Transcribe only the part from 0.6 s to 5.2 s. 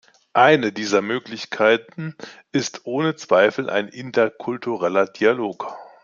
dieser Möglichkeiten ist ohne Zweifel ein interkultureller